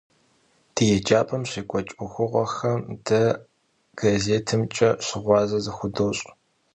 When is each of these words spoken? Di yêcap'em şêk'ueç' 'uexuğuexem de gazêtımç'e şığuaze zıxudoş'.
Di 0.73 0.83
yêcap'em 0.89 1.43
şêk'ueç' 1.51 1.93
'uexuğuexem 1.95 2.79
de 3.07 3.21
gazêtımç'e 3.99 4.89
şığuaze 5.05 5.59
zıxudoş'. 5.65 6.23